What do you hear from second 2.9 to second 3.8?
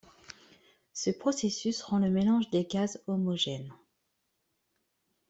homogène.